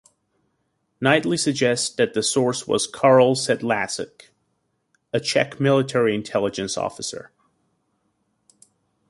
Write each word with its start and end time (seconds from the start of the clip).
Knightley 0.99 1.37
suggests 1.37 1.87
that 1.95 2.15
the 2.15 2.23
source 2.23 2.67
was 2.67 2.87
Karel 2.87 3.35
Sedlacek, 3.35 4.29
a 5.13 5.19
Czech 5.19 5.59
military 5.59 6.15
intelligence 6.15 6.75
officer. 6.75 7.31